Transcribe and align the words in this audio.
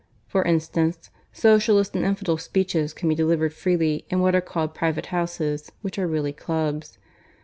For 0.25 0.41
instance, 0.41 1.11
Socialist 1.31 1.95
and 1.95 2.03
infidel 2.03 2.39
speeches 2.39 2.91
can 2.91 3.07
be 3.07 3.13
delivered 3.13 3.53
freely 3.53 4.07
in 4.09 4.19
what 4.19 4.33
are 4.33 4.41
called 4.41 4.73
private 4.73 5.05
houses, 5.13 5.71
which 5.83 5.99
are 5.99 6.07
really 6.07 6.33
clubs. 6.33 6.97